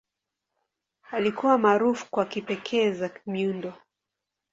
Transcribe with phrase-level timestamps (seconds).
[1.11, 3.73] Alikuwa maarufu kwa kipekee za miundo.